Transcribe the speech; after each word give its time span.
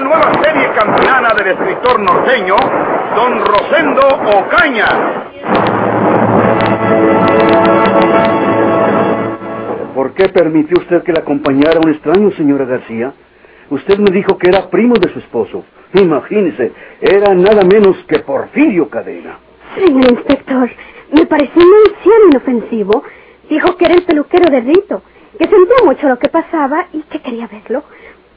Una 0.00 0.08
nueva 0.08 0.32
serie 0.42 0.72
campeana 0.72 1.34
del 1.36 1.48
escritor 1.48 2.00
norteño, 2.00 2.56
Don 3.14 3.44
Rosendo 3.44 4.00
Ocaña. 4.38 4.86
¿Por 9.94 10.14
qué 10.14 10.30
permitió 10.30 10.78
usted 10.80 11.02
que 11.02 11.12
la 11.12 11.20
acompañara 11.20 11.80
un 11.84 11.90
extraño, 11.90 12.30
señora 12.30 12.64
García? 12.64 13.12
Usted 13.68 13.98
me 13.98 14.10
dijo 14.10 14.38
que 14.38 14.48
era 14.48 14.70
primo 14.70 14.94
de 14.94 15.12
su 15.12 15.18
esposo. 15.18 15.64
Imagínese, 15.92 16.72
era 17.02 17.34
nada 17.34 17.62
menos 17.62 17.98
que 18.08 18.20
Porfirio 18.20 18.88
Cadena. 18.88 19.38
Señor 19.74 20.12
inspector, 20.12 20.70
me 21.12 21.26
pareció 21.26 21.62
muy 21.62 21.94
anciano 21.94 22.26
inofensivo. 22.30 23.02
Dijo 23.50 23.76
que 23.76 23.84
era 23.84 23.94
el 23.96 24.04
peluquero 24.04 24.50
de 24.50 24.60
Rito, 24.60 25.02
que 25.38 25.44
sentía 25.44 25.84
mucho 25.84 26.08
lo 26.08 26.18
que 26.18 26.30
pasaba 26.30 26.86
y 26.94 27.02
que 27.02 27.20
quería 27.20 27.48
verlo, 27.48 27.82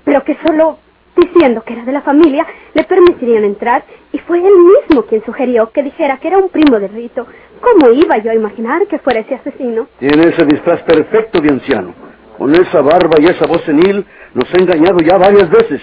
pero 0.04 0.26
que 0.26 0.36
solo 0.46 0.80
diciendo 1.16 1.64
que 1.66 1.74
era 1.74 1.86
de 1.86 1.92
la 1.92 2.02
familia 2.02 2.46
le 2.74 2.84
permitirían 2.84 3.44
entrar 3.44 3.84
y 4.12 4.20
fue 4.20 4.40
él 4.40 4.54
mismo 4.56 5.04
quien 5.04 5.24
sugirió 5.26 5.70
que 5.72 5.84
dijera 5.84 6.18
que 6.18 6.28
era 6.28 6.38
un 6.38 6.50
primo 6.50 6.80
de 6.80 6.88
Rito. 6.88 7.26
¿Cómo 7.62 7.92
iba 7.92 8.18
yo 8.18 8.32
a 8.32 8.36
imaginar 8.36 8.88
que 8.88 9.00
fuera 9.00 9.22
ese 9.22 9.36
asesino? 9.36 9.88
Tiene 10.00 10.30
ese 10.30 10.46
disfraz 10.46 10.82
perfecto 10.84 11.40
de 11.40 11.50
anciano. 11.50 11.94
Con 12.38 12.54
esa 12.56 12.82
barba 12.82 13.16
y 13.20 13.26
esa 13.26 13.46
voz 13.46 13.62
senil 13.64 14.06
nos 14.34 14.54
ha 14.54 14.58
engañado 14.58 14.98
ya 15.00 15.18
varias 15.18 15.50
veces. 15.50 15.82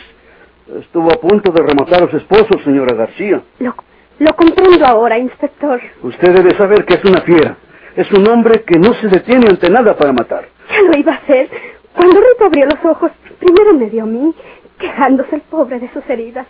Estuvo 0.78 1.10
a 1.10 1.20
punto 1.20 1.50
de 1.52 1.62
rematar 1.62 2.04
a 2.04 2.10
su 2.10 2.16
esposo, 2.16 2.58
señora 2.64 2.94
García. 2.94 3.42
Lo, 3.58 3.74
lo 4.18 4.36
comprendo 4.36 4.86
ahora, 4.86 5.18
inspector. 5.18 5.80
Usted 6.02 6.34
debe 6.34 6.56
saber 6.56 6.84
que 6.84 6.94
es 6.94 7.04
una 7.04 7.22
fiera. 7.22 7.56
Es 7.96 8.10
un 8.12 8.28
hombre 8.28 8.62
que 8.62 8.78
no 8.78 8.94
se 8.94 9.08
detiene 9.08 9.48
ante 9.48 9.68
nada 9.68 9.96
para 9.96 10.12
matar. 10.12 10.48
Ya 10.70 10.82
lo 10.82 10.96
iba 10.96 11.12
a 11.12 11.16
hacer. 11.16 11.48
Cuando 11.94 12.20
Rito 12.20 12.44
abrió 12.44 12.66
los 12.66 12.84
ojos, 12.84 13.10
primero 13.40 13.74
me 13.74 13.90
dio 13.90 14.04
a 14.04 14.06
mí, 14.06 14.32
quejándose 14.80 15.36
el 15.36 15.42
pobre 15.42 15.78
de 15.78 15.92
sus 15.92 16.08
heridas. 16.10 16.46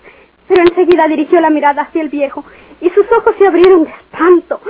Pero 0.48 0.62
enseguida 0.62 1.06
dirigió 1.09 1.41
la 1.41 1.50
mirada 1.50 1.83
hacia 1.83 2.00
el 2.00 2.09
viejo 2.09 2.45
y 2.81 2.89
sus 2.91 3.06
ojos 3.12 3.34
se 3.39 3.47
abrieron 3.47 3.84
de 3.84 3.91
espanto. 3.91 4.61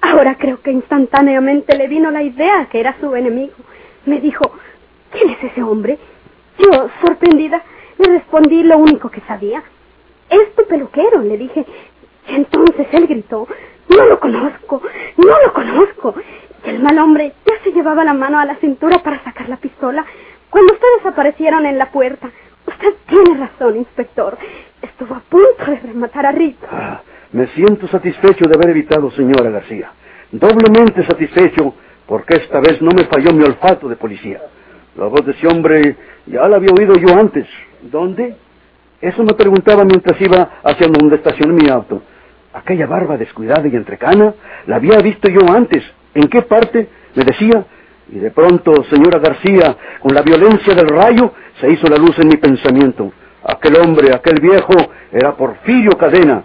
Ahora 0.00 0.36
creo 0.36 0.60
que 0.60 0.72
instantáneamente 0.72 1.76
le 1.76 1.86
vino 1.86 2.10
la 2.10 2.22
idea 2.22 2.66
que 2.70 2.80
era 2.80 2.96
su 3.00 3.14
enemigo. 3.14 3.54
Me 4.06 4.20
dijo, 4.20 4.50
¿quién 5.12 5.30
es 5.30 5.44
ese 5.44 5.62
hombre? 5.62 5.98
Yo, 6.58 6.88
sorprendida, 7.04 7.62
le 7.98 8.08
respondí 8.08 8.62
lo 8.62 8.78
único 8.78 9.10
que 9.10 9.20
sabía. 9.22 9.62
Es 10.28 10.54
tu 10.54 10.66
peluquero, 10.66 11.20
le 11.22 11.36
dije. 11.36 11.64
Y 12.28 12.34
entonces 12.34 12.86
él 12.92 13.06
gritó, 13.06 13.46
no 13.88 14.06
lo 14.06 14.18
conozco, 14.20 14.82
no 15.16 15.42
lo 15.44 15.52
conozco. 15.52 16.14
Y 16.64 16.70
el 16.70 16.82
mal 16.82 16.98
hombre 16.98 17.32
ya 17.46 17.54
se 17.62 17.72
llevaba 17.72 18.04
la 18.04 18.14
mano 18.14 18.38
a 18.38 18.44
la 18.44 18.56
cintura 18.56 18.98
para 18.98 19.22
sacar 19.24 19.48
la 19.48 19.56
pistola 19.56 20.04
cuando 20.50 20.72
ustedes 20.74 21.06
aparecieron 21.06 21.66
en 21.66 21.78
la 21.78 21.90
puerta. 21.90 22.30
Tiene 23.22 23.40
razón, 23.40 23.76
inspector. 23.76 24.38
Estuvo 24.80 25.14
a 25.14 25.20
punto 25.20 25.64
de 25.66 25.76
rematar 25.80 26.26
a 26.26 26.32
Rito. 26.32 26.66
Ah, 26.70 27.02
me 27.32 27.46
siento 27.48 27.86
satisfecho 27.88 28.46
de 28.46 28.54
haber 28.54 28.70
evitado, 28.70 29.10
señora 29.10 29.50
García. 29.50 29.92
Doblemente 30.32 31.04
satisfecho 31.04 31.74
porque 32.06 32.36
esta 32.36 32.60
vez 32.60 32.80
no 32.80 32.90
me 32.92 33.04
falló 33.04 33.32
mi 33.32 33.42
olfato 33.42 33.88
de 33.88 33.96
policía. 33.96 34.40
La 34.96 35.06
voz 35.06 35.24
de 35.24 35.32
ese 35.32 35.46
hombre 35.46 35.96
ya 36.26 36.48
la 36.48 36.56
había 36.56 36.70
oído 36.72 36.94
yo 36.94 37.14
antes. 37.18 37.46
¿Dónde? 37.82 38.36
Eso 39.00 39.22
me 39.22 39.34
preguntaba 39.34 39.84
mientras 39.84 40.20
iba 40.20 40.60
hacia 40.64 40.88
donde 40.88 41.16
estacioné 41.16 41.52
mi 41.52 41.68
auto. 41.68 42.02
Aquella 42.54 42.86
barba 42.86 43.16
descuidada 43.16 43.68
y 43.68 43.76
entrecana 43.76 44.34
la 44.66 44.76
había 44.76 44.98
visto 44.98 45.28
yo 45.28 45.40
antes. 45.52 45.84
¿En 46.14 46.28
qué 46.28 46.42
parte? 46.42 46.88
Me 47.14 47.24
decía. 47.24 47.64
Y 48.12 48.18
de 48.18 48.30
pronto, 48.32 48.72
señora 48.90 49.20
García, 49.20 49.76
con 50.00 50.12
la 50.14 50.22
violencia 50.22 50.74
del 50.74 50.88
rayo, 50.88 51.32
se 51.60 51.70
hizo 51.70 51.86
la 51.86 51.96
luz 51.96 52.18
en 52.18 52.28
mi 52.28 52.36
pensamiento. 52.36 53.12
Aquel 53.44 53.76
hombre, 53.76 54.12
aquel 54.12 54.40
viejo, 54.40 54.74
era 55.12 55.36
Porfirio 55.36 55.92
Cadena. 55.96 56.44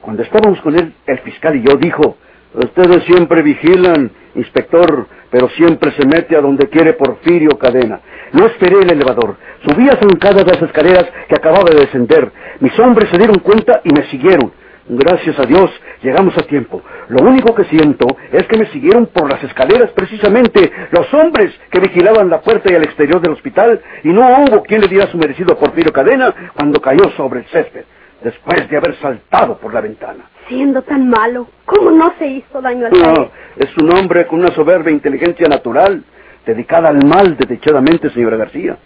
Cuando 0.00 0.22
estábamos 0.22 0.60
con 0.60 0.78
él, 0.78 0.92
el 1.06 1.18
fiscal 1.20 1.56
y 1.56 1.62
yo 1.62 1.76
dijo, 1.76 2.16
ustedes 2.54 3.04
siempre 3.04 3.42
vigilan, 3.42 4.10
inspector, 4.34 5.06
pero 5.30 5.48
siempre 5.50 5.92
se 5.92 6.06
mete 6.06 6.36
a 6.36 6.42
donde 6.42 6.68
quiere 6.68 6.92
Porfirio 6.92 7.58
Cadena. 7.58 8.00
No 8.32 8.46
esperé 8.46 8.80
el 8.80 8.92
elevador. 8.92 9.36
Subí 9.66 9.88
a 9.88 9.96
zancadas 9.96 10.44
las 10.46 10.62
escaleras 10.62 11.06
que 11.28 11.34
acababa 11.34 11.70
de 11.70 11.80
descender. 11.80 12.30
Mis 12.60 12.78
hombres 12.78 13.08
se 13.10 13.16
dieron 13.16 13.38
cuenta 13.38 13.80
y 13.84 13.92
me 13.92 14.08
siguieron. 14.10 14.52
Gracias 14.92 15.38
a 15.38 15.44
Dios, 15.46 15.70
llegamos 16.02 16.36
a 16.36 16.42
tiempo. 16.42 16.82
Lo 17.10 17.22
único 17.22 17.54
que 17.54 17.62
siento 17.66 18.08
es 18.32 18.44
que 18.48 18.58
me 18.58 18.66
siguieron 18.72 19.06
por 19.06 19.30
las 19.30 19.40
escaleras 19.44 19.92
precisamente 19.92 20.72
los 20.90 21.14
hombres 21.14 21.54
que 21.70 21.78
vigilaban 21.78 22.28
la 22.28 22.40
puerta 22.40 22.72
y 22.72 22.74
el 22.74 22.82
exterior 22.82 23.20
del 23.20 23.34
hospital 23.34 23.80
y 24.02 24.08
no 24.08 24.22
hubo 24.22 24.64
quien 24.64 24.80
le 24.80 24.88
diera 24.88 25.06
su 25.06 25.16
merecido 25.16 25.56
Porfirio 25.56 25.92
Cadena 25.92 26.34
cuando 26.56 26.80
cayó 26.80 27.08
sobre 27.16 27.38
el 27.40 27.46
césped, 27.46 27.84
después 28.24 28.68
de 28.68 28.76
haber 28.76 28.96
saltado 28.96 29.58
por 29.58 29.72
la 29.72 29.80
ventana. 29.80 30.24
Siendo 30.48 30.82
tan 30.82 31.08
malo, 31.08 31.46
¿cómo 31.66 31.92
no 31.92 32.12
se 32.18 32.26
hizo 32.26 32.60
daño 32.60 32.86
al 32.86 32.92
No, 32.92 33.30
es 33.58 33.70
un 33.80 33.96
hombre 33.96 34.26
con 34.26 34.40
una 34.40 34.52
soberbia 34.56 34.90
inteligencia 34.90 35.46
natural, 35.46 36.02
dedicada 36.44 36.88
al 36.88 37.06
mal 37.06 37.36
desdichadamente, 37.36 38.10
señora 38.10 38.36
García. 38.36 38.76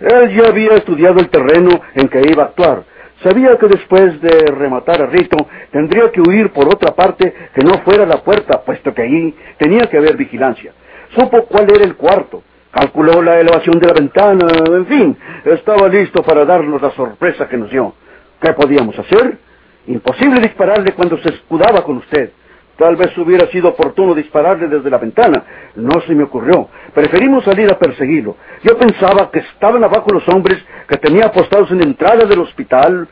Él 0.00 0.36
ya 0.36 0.48
había 0.48 0.74
estudiado 0.74 1.18
el 1.18 1.30
terreno 1.30 1.80
en 1.94 2.08
que 2.08 2.20
iba 2.30 2.42
a 2.42 2.46
actuar. 2.48 2.84
Sabía 3.22 3.56
que 3.56 3.66
después 3.66 4.20
de 4.20 4.46
rematar 4.52 5.02
a 5.02 5.06
Rito 5.06 5.36
tendría 5.70 6.10
que 6.12 6.20
huir 6.20 6.52
por 6.52 6.66
otra 6.66 6.94
parte 6.94 7.32
que 7.54 7.64
no 7.64 7.78
fuera 7.84 8.04
la 8.04 8.22
puerta, 8.22 8.62
puesto 8.62 8.92
que 8.92 9.02
allí 9.02 9.34
tenía 9.58 9.86
que 9.86 9.96
haber 9.96 10.16
vigilancia. 10.16 10.72
Supo 11.14 11.46
cuál 11.46 11.66
era 11.74 11.84
el 11.84 11.96
cuarto, 11.96 12.42
calculó 12.70 13.22
la 13.22 13.40
elevación 13.40 13.78
de 13.78 13.86
la 13.86 13.94
ventana, 13.94 14.46
en 14.66 14.86
fin, 14.86 15.16
estaba 15.44 15.88
listo 15.88 16.22
para 16.22 16.44
darnos 16.44 16.80
la 16.82 16.90
sorpresa 16.90 17.48
que 17.48 17.56
nos 17.56 17.70
dio. 17.70 17.94
¿Qué 18.40 18.52
podíamos 18.52 18.98
hacer? 18.98 19.38
Imposible 19.86 20.40
dispararle 20.40 20.92
cuando 20.92 21.16
se 21.18 21.30
escudaba 21.30 21.82
con 21.82 21.98
usted. 21.98 22.32
Tal 22.76 22.96
vez 22.96 23.16
hubiera 23.16 23.46
sido 23.46 23.70
oportuno 23.70 24.14
dispararle 24.14 24.68
desde 24.68 24.90
la 24.90 24.98
ventana. 24.98 25.42
No 25.76 26.00
se 26.06 26.14
me 26.14 26.24
ocurrió. 26.24 26.68
Preferimos 26.92 27.44
salir 27.44 27.70
a 27.70 27.78
perseguirlo. 27.78 28.36
Yo 28.62 28.76
pensaba 28.76 29.30
que 29.30 29.38
estaban 29.38 29.82
abajo 29.82 30.10
los 30.12 30.28
hombres 30.28 30.62
que 30.86 30.98
tenía 30.98 31.26
apostados 31.26 31.70
en 31.70 31.78
la 31.78 31.84
entrada 31.84 32.26
del 32.26 32.40
hospital, 32.40 33.08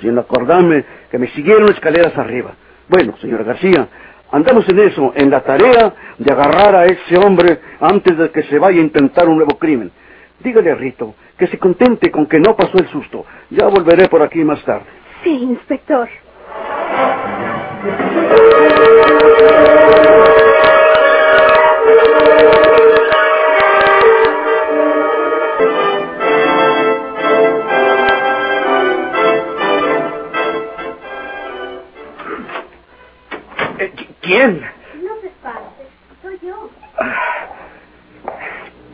sin 0.00 0.18
acordarme 0.18 0.84
que 1.10 1.18
me 1.18 1.28
siguieron 1.28 1.68
escaleras 1.70 2.16
arriba. 2.16 2.52
Bueno, 2.88 3.14
señora 3.20 3.44
García, 3.44 3.88
andamos 4.32 4.66
en 4.68 4.78
eso, 4.78 5.12
en 5.14 5.30
la 5.30 5.42
tarea 5.42 5.94
de 6.18 6.32
agarrar 6.32 6.74
a 6.74 6.86
ese 6.86 7.18
hombre 7.18 7.60
antes 7.80 8.16
de 8.16 8.30
que 8.30 8.42
se 8.44 8.58
vaya 8.58 8.80
a 8.80 8.84
intentar 8.84 9.28
un 9.28 9.36
nuevo 9.36 9.58
crimen. 9.58 9.90
Dígale 10.40 10.70
a 10.70 10.74
Rito 10.74 11.14
que 11.38 11.46
se 11.46 11.58
contente 11.58 12.10
con 12.10 12.26
que 12.26 12.38
no 12.38 12.56
pasó 12.56 12.78
el 12.78 12.88
susto. 12.88 13.26
Ya 13.50 13.66
volveré 13.66 14.08
por 14.08 14.22
aquí 14.22 14.44
más 14.44 14.62
tarde. 14.64 14.86
Sí, 15.22 15.30
inspector. 15.30 16.08
¿Quién? 34.24 34.60
No 35.02 35.20
se 35.20 35.26
espante, 35.26 35.86
soy 36.22 36.38
yo. 36.42 36.70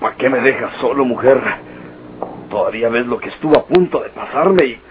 ¿Para 0.00 0.16
qué 0.16 0.28
me 0.28 0.40
dejas 0.40 0.74
solo, 0.80 1.04
mujer? 1.04 1.40
Todavía 2.50 2.88
ves 2.88 3.06
lo 3.06 3.18
que 3.18 3.28
estuvo 3.28 3.56
a 3.56 3.64
punto 3.64 4.00
de 4.00 4.10
pasarme 4.10 4.64
y... 4.64 4.82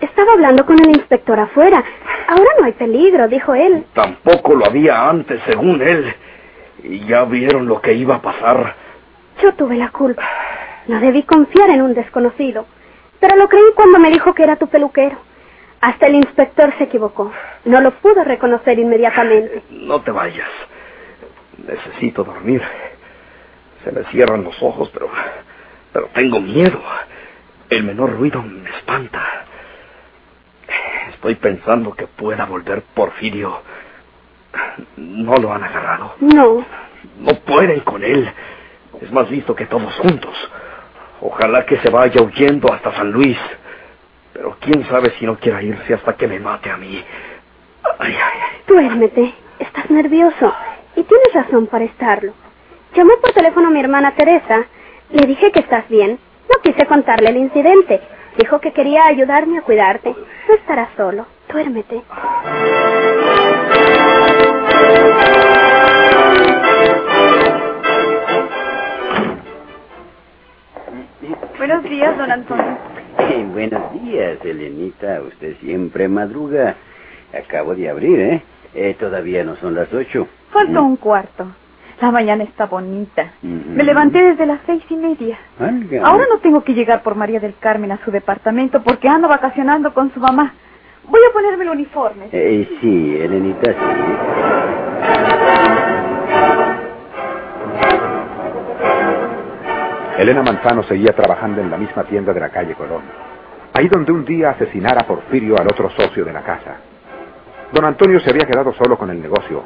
Estaba 0.00 0.32
hablando 0.32 0.66
con 0.66 0.78
el 0.80 0.90
inspector 0.90 1.38
afuera. 1.40 1.82
Ahora 2.28 2.50
no 2.58 2.66
hay 2.66 2.72
peligro, 2.72 3.26
dijo 3.28 3.54
él. 3.54 3.86
Tampoco 3.94 4.54
lo 4.54 4.66
había 4.66 5.08
antes, 5.08 5.40
según 5.46 5.80
él. 5.80 6.14
Y 6.82 7.06
ya 7.06 7.24
vieron 7.24 7.66
lo 7.66 7.80
que 7.80 7.94
iba 7.94 8.16
a 8.16 8.22
pasar. 8.22 8.74
Yo 9.42 9.54
tuve 9.54 9.76
la 9.76 9.90
culpa. 9.90 10.28
No 10.88 11.00
debí 11.00 11.22
confiar 11.22 11.70
en 11.70 11.82
un 11.82 11.94
desconocido. 11.94 12.66
Pero 13.20 13.36
lo 13.36 13.48
creí 13.48 13.72
cuando 13.74 13.98
me 13.98 14.10
dijo 14.10 14.34
que 14.34 14.42
era 14.42 14.56
tu 14.56 14.66
peluquero. 14.68 15.16
Hasta 15.80 16.06
el 16.06 16.16
inspector 16.16 16.72
se 16.78 16.84
equivocó. 16.84 17.32
No 17.64 17.80
lo 17.80 17.92
pudo 18.00 18.24
reconocer 18.24 18.78
inmediatamente. 18.78 19.62
No 19.70 20.00
te 20.02 20.10
vayas. 20.10 20.48
Necesito 21.66 22.24
dormir. 22.24 22.62
Se 23.84 23.92
me 23.92 24.04
cierran 24.04 24.44
los 24.44 24.60
ojos, 24.62 24.90
pero... 24.92 25.08
Pero 25.92 26.08
tengo 26.14 26.40
miedo. 26.40 26.80
El 27.70 27.84
menor 27.84 28.12
ruido 28.12 28.42
me 28.42 28.68
espanta. 28.70 29.22
Estoy 31.10 31.36
pensando 31.36 31.94
que 31.94 32.06
pueda 32.06 32.44
volver 32.46 32.82
Porfirio. 32.94 33.62
¿No 34.96 35.36
lo 35.36 35.52
han 35.52 35.64
agarrado? 35.64 36.14
No. 36.20 36.64
No 37.18 37.34
pueden 37.40 37.80
con 37.80 38.02
él. 38.02 38.30
Es 39.00 39.12
más 39.12 39.30
listo 39.30 39.54
que 39.54 39.66
todos 39.66 39.94
juntos. 39.96 40.34
Ojalá 41.20 41.66
que 41.66 41.78
se 41.78 41.90
vaya 41.90 42.22
huyendo 42.22 42.72
hasta 42.72 42.94
San 42.94 43.10
Luis. 43.10 43.38
Pero 44.38 44.56
quién 44.60 44.84
sabe 44.88 45.10
si 45.18 45.26
no 45.26 45.36
quiera 45.36 45.60
irse 45.60 45.94
hasta 45.94 46.12
que 46.12 46.28
me 46.28 46.38
mate 46.38 46.70
a 46.70 46.76
mí. 46.76 47.04
Ay, 47.98 48.12
ay, 48.14 48.38
ay. 48.40 48.62
Duérmete. 48.68 49.34
Estás 49.58 49.90
nervioso. 49.90 50.54
Y 50.94 51.02
tienes 51.02 51.34
razón 51.34 51.66
para 51.66 51.84
estarlo. 51.86 52.32
Llamé 52.94 53.14
por 53.20 53.32
teléfono 53.32 53.66
a 53.66 53.70
mi 53.72 53.80
hermana 53.80 54.14
Teresa. 54.14 54.64
Le 55.10 55.26
dije 55.26 55.50
que 55.50 55.58
estás 55.58 55.88
bien. 55.88 56.20
No 56.48 56.62
quise 56.62 56.86
contarle 56.86 57.30
el 57.30 57.36
incidente. 57.38 58.00
Dijo 58.36 58.60
que 58.60 58.72
quería 58.72 59.06
ayudarme 59.06 59.58
a 59.58 59.62
cuidarte. 59.62 60.10
No 60.48 60.54
estarás 60.54 60.90
solo. 60.96 61.26
Duérmete. 61.52 62.00
Buenos 71.58 71.82
días, 71.82 72.16
don 72.16 72.30
Antonio. 72.30 72.57
Días, 74.08 74.38
Elenita. 74.42 75.20
Usted 75.20 75.56
siempre 75.60 76.08
madruga. 76.08 76.76
Acabo 77.34 77.74
de 77.74 77.90
abrir, 77.90 78.18
¿eh? 78.20 78.42
Eh, 78.74 78.96
Todavía 78.98 79.44
no 79.44 79.56
son 79.56 79.74
las 79.74 79.92
ocho. 79.92 80.26
Falta 80.50 80.80
un 80.80 80.96
cuarto. 80.96 81.46
La 82.00 82.10
mañana 82.10 82.44
está 82.44 82.66
bonita. 82.66 83.32
Me 83.42 83.82
levanté 83.84 84.22
desde 84.22 84.46
las 84.46 84.60
seis 84.64 84.82
y 84.88 84.96
media. 84.96 85.38
Válgame. 85.58 85.98
Ahora 86.06 86.24
no 86.30 86.38
tengo 86.38 86.62
que 86.64 86.72
llegar 86.72 87.02
por 87.02 87.16
María 87.16 87.40
del 87.40 87.54
Carmen 87.58 87.92
a 87.92 87.98
su 88.04 88.10
departamento 88.10 88.82
porque 88.82 89.08
ando 89.08 89.28
vacacionando 89.28 89.92
con 89.92 90.12
su 90.14 90.20
mamá. 90.20 90.54
Voy 91.04 91.20
a 91.28 91.32
ponerme 91.32 91.64
el 91.64 91.70
uniforme. 91.70 92.28
Eh, 92.32 92.68
sí, 92.80 93.16
Elenita, 93.20 93.72
sí. 93.72 93.78
Elena 100.18 100.42
Manzano 100.42 100.82
seguía 100.82 101.12
trabajando 101.14 101.60
en 101.60 101.70
la 101.70 101.76
misma 101.76 102.04
tienda 102.04 102.32
de 102.32 102.40
la 102.40 102.48
calle 102.50 102.74
Colón. 102.74 103.02
Ahí 103.74 103.88
donde 103.88 104.12
un 104.12 104.24
día 104.24 104.50
asesinara 104.50 105.06
Porfirio 105.06 105.56
al 105.58 105.66
otro 105.66 105.90
socio 105.90 106.24
de 106.24 106.32
la 106.32 106.42
casa. 106.42 106.76
Don 107.72 107.84
Antonio 107.84 108.18
se 108.20 108.30
había 108.30 108.46
quedado 108.46 108.72
solo 108.74 108.96
con 108.96 109.10
el 109.10 109.20
negocio. 109.20 109.62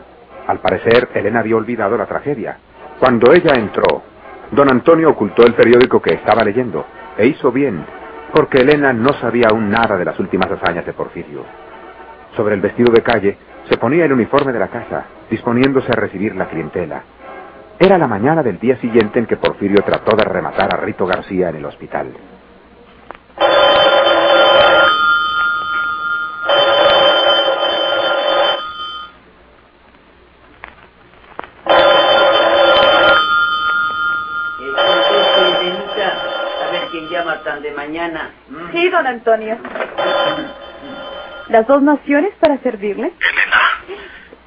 Al 0.46 0.58
parecer, 0.58 1.08
Elena 1.14 1.40
había 1.40 1.56
olvidado 1.56 1.96
la 1.96 2.06
tragedia. 2.06 2.58
Cuando 2.98 3.32
ella 3.32 3.54
entró, 3.54 4.02
don 4.50 4.70
Antonio 4.70 5.10
ocultó 5.10 5.44
el 5.46 5.54
periódico 5.54 6.00
que 6.02 6.14
estaba 6.14 6.44
leyendo. 6.44 6.84
E 7.16 7.26
hizo 7.26 7.52
bien, 7.52 7.84
porque 8.32 8.60
Elena 8.62 8.92
no 8.92 9.12
sabía 9.14 9.48
aún 9.50 9.70
nada 9.70 9.96
de 9.96 10.04
las 10.04 10.18
últimas 10.18 10.50
hazañas 10.50 10.84
de 10.84 10.92
Porfirio. 10.92 11.44
Sobre 12.36 12.54
el 12.54 12.60
vestido 12.60 12.92
de 12.92 13.02
calle 13.02 13.36
se 13.68 13.76
ponía 13.76 14.04
el 14.04 14.12
uniforme 14.12 14.52
de 14.52 14.58
la 14.58 14.68
casa, 14.68 15.04
disponiéndose 15.30 15.92
a 15.92 15.96
recibir 15.96 16.34
la 16.34 16.48
clientela. 16.48 17.02
Era 17.78 17.98
la 17.98 18.06
mañana 18.06 18.42
del 18.42 18.58
día 18.58 18.76
siguiente 18.76 19.18
en 19.18 19.26
que 19.26 19.36
Porfirio 19.36 19.82
trató 19.84 20.16
de 20.16 20.24
rematar 20.24 20.74
a 20.74 20.78
Rito 20.78 21.06
García 21.06 21.50
en 21.50 21.56
el 21.56 21.64
hospital. 21.64 22.12
Eh, 34.60 34.72
conteste, 34.76 35.40
Elenita, 35.40 36.12
a 36.64 36.70
ver 36.70 36.88
quién 36.90 37.08
llama 37.24 37.42
tan 37.42 37.62
de 37.62 37.70
mañana. 37.72 38.30
¿Mm? 38.48 38.72
Sí, 38.72 38.88
don 38.90 39.06
Antonio. 39.06 39.58
Las 41.48 41.66
dos 41.66 41.82
naciones 41.82 42.34
para 42.40 42.58
servirle. 42.58 43.12
Elena, 43.20 43.60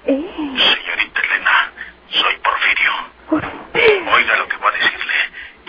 Eh, 0.08 0.56
señorita 0.58 1.22
Elena, 1.22 1.72
soy 2.10 2.36
Porfirio. 2.38 2.92
usted. 3.32 4.08
Oiga 4.14 4.36
lo 4.38 4.48
que 4.48 4.58
voy 4.58 4.70
a 4.70 4.78
decirle 4.78 5.14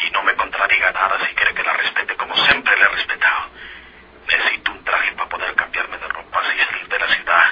y 0.06 0.10
no 0.10 0.22
me 0.24 0.34
contradiga 0.34 0.92
nada 0.92 1.16
si 1.26 1.34
quiere 1.34 1.54
que 1.54 1.62
la 1.62 1.72
respete 1.74 2.14
como 2.16 2.34
siempre 2.36 2.76
le 2.76 2.82
he 2.82 2.88
respetado. 2.88 3.46
Necesito 4.30 4.72
un 4.72 4.84
traje 4.84 5.12
para 5.12 5.28
poder 5.28 5.54
cambiarme 5.54 5.96
de 5.98 6.08
ropa 6.08 6.40
y 6.54 6.60
salir 6.64 6.88
de 6.88 6.98
la 6.98 7.08
ciudad. 7.08 7.44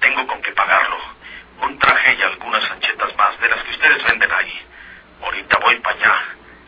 Tengo 0.00 0.26
con 0.26 0.40
qué 0.42 0.52
pagarlo. 0.52 0.96
Un 1.62 1.78
traje 1.78 2.14
y 2.18 2.22
algunas 2.22 2.70
anchetas 2.70 3.16
más 3.16 3.38
de 3.40 3.48
las 3.48 3.62
que 3.64 3.70
ustedes 3.70 4.04
venden 4.04 4.32
ahí. 4.32 4.60
Ahorita 5.22 5.58
voy 5.58 5.76
para 5.80 5.96
allá. 5.96 6.14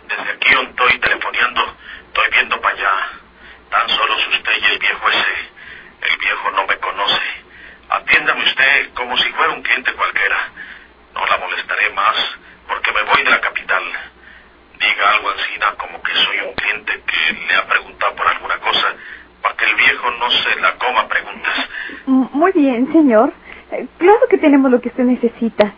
Desde 0.09 0.31
aquí 0.33 0.55
donde 0.55 0.71
estoy 0.71 0.99
telefoneando, 0.99 1.77
estoy 2.09 2.29
viendo 2.33 2.61
para 2.61 2.75
allá. 2.75 2.93
Tan 3.71 3.89
solos 3.89 4.29
usted 4.29 4.53
y 4.61 4.65
el 4.67 4.79
viejo 4.79 5.09
ese. 5.09 5.51
El 6.03 6.17
viejo 6.19 6.51
no 6.51 6.67
me 6.67 6.77
conoce. 6.79 7.23
Atiéndame 7.89 8.43
usted 8.45 8.93
como 8.95 9.17
si 9.17 9.31
fuera 9.33 9.53
un 9.53 9.63
cliente 9.63 9.93
cualquiera. 9.95 10.37
No 11.15 11.27
la 11.27 11.37
molestaré 11.39 11.91
más 11.91 12.17
porque 12.69 12.93
me 12.93 13.03
voy 13.03 13.23
de 13.23 13.31
la 13.31 13.41
capital. 13.41 13.83
Diga 14.79 15.11
algo 15.11 15.31
Ancina 15.31 15.75
como 15.79 16.03
que 16.03 16.13
soy 16.15 16.39
un 16.41 16.55
cliente 16.55 17.03
que 17.07 17.33
le 17.33 17.55
ha 17.57 17.67
preguntado 17.67 18.15
por 18.17 18.27
alguna 18.29 18.59
cosa 18.59 18.93
para 19.43 19.57
que 19.57 19.65
el 19.65 19.75
viejo 19.77 20.11
no 20.13 20.31
se 20.31 20.57
la 20.61 20.73
coma 20.75 21.09
preguntas. 21.09 21.69
M- 22.07 22.29
Muy 22.33 22.53
bien, 22.53 22.84
señor. 22.95 23.33
Eh, 23.73 23.87
Claro 23.99 24.21
que 24.31 24.39
tenemos 24.39 24.71
lo 24.71 24.81
que 24.81 24.89
usted 24.89 25.05
necesita. 25.05 25.75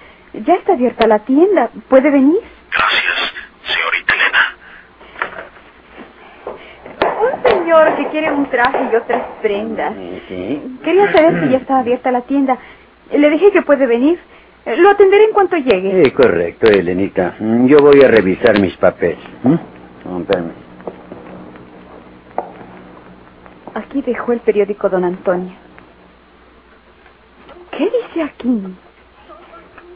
Ya 0.47 0.55
está 0.55 0.75
abierta 0.75 1.07
la 1.09 1.21
tienda. 1.21 1.71
¿Puede 1.89 2.11
venir? 2.11 2.39
Gracias, 2.73 3.33
señorita 3.65 4.15
Elena. 4.15 4.43
Un 7.27 7.43
señor 7.51 7.97
que 7.97 8.07
quiere 8.09 8.31
un 8.33 8.47
traje 8.51 8.79
y 8.93 8.97
otras 8.97 9.23
prendas. 9.43 9.93
Sí. 10.29 10.79
Quería 10.85 11.13
saber 11.13 11.43
si 11.43 11.49
ya 11.51 11.59
está 11.59 11.79
abierta 11.79 12.11
la 12.13 12.21
tienda. 12.23 12.59
Le 13.13 13.31
dije 13.31 13.51
que 13.53 13.63
puede 13.63 13.87
venir. 13.87 14.19
Lo 14.79 14.91
atenderé 14.91 15.25
en 15.25 15.33
cuanto 15.33 15.57
llegue. 15.57 16.03
Eh, 16.03 16.13
correcto, 16.13 16.67
Elenita. 16.67 17.37
Mm, 17.39 17.67
Yo 17.67 17.79
voy 17.79 18.03
a 18.03 18.09
revisar 18.09 18.61
mis 18.61 18.77
papeles. 18.77 19.19
¿Mm? 19.45 19.55
Aquí 23.75 24.03
dejó 24.03 24.33
el 24.33 24.41
periódico 24.41 24.89
don 24.89 25.05
Antonio. 25.05 25.53
¿Qué 27.77 27.91
dice 27.91 28.23
aquí? 28.23 28.63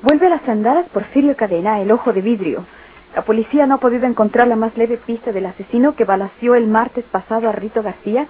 Vuelve 0.02 0.26
a 0.26 0.30
las 0.30 0.46
andadas 0.46 0.88
Porfirio 0.90 1.34
Cadena, 1.34 1.80
el 1.80 1.90
ojo 1.90 2.12
de 2.12 2.20
vidrio. 2.20 2.66
La 3.14 3.22
policía 3.22 3.66
no 3.66 3.76
ha 3.76 3.80
podido 3.80 4.06
encontrar 4.06 4.48
la 4.48 4.56
más 4.56 4.76
leve 4.76 4.98
pista 4.98 5.32
del 5.32 5.46
asesino 5.46 5.96
que 5.96 6.04
balació 6.04 6.54
el 6.54 6.66
martes 6.66 7.04
pasado 7.10 7.48
a 7.48 7.52
Rito 7.52 7.82
García 7.82 8.26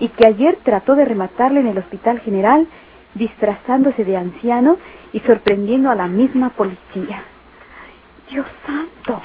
y 0.00 0.08
que 0.08 0.26
ayer 0.26 0.58
trató 0.64 0.94
de 0.94 1.04
rematarle 1.04 1.60
en 1.60 1.66
el 1.66 1.78
Hospital 1.78 2.20
General, 2.20 2.66
disfrazándose 3.14 4.04
de 4.04 4.16
anciano 4.16 4.78
y 5.12 5.20
sorprendiendo 5.20 5.90
a 5.90 5.94
la 5.94 6.08
misma 6.08 6.50
policía. 6.50 7.22
Dios 8.30 8.46
santo. 8.66 9.20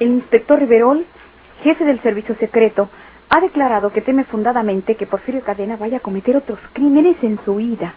El 0.00 0.08
inspector 0.08 0.58
Riverol, 0.58 1.06
jefe 1.62 1.84
del 1.84 2.02
servicio 2.02 2.34
secreto, 2.36 2.88
ha 3.34 3.40
declarado 3.40 3.90
que 3.92 4.02
teme 4.02 4.24
fundadamente 4.24 4.94
que 4.94 5.06
Porfirio 5.06 5.40
Cadena 5.40 5.78
vaya 5.78 5.96
a 5.96 6.00
cometer 6.00 6.36
otros 6.36 6.58
crímenes 6.74 7.16
en 7.22 7.40
su 7.46 7.52
huida 7.52 7.94